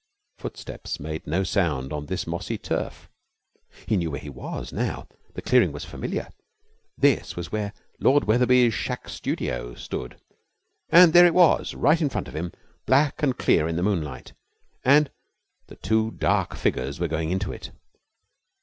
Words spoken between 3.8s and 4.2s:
He knew where